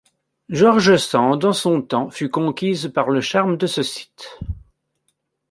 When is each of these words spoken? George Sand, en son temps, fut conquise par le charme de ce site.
George 0.49 0.97
Sand, 0.97 1.45
en 1.45 1.53
son 1.53 1.79
temps, 1.83 2.09
fut 2.09 2.27
conquise 2.31 2.91
par 2.91 3.11
le 3.11 3.21
charme 3.21 3.55
de 3.55 3.67
ce 3.67 3.83
site. 3.83 4.39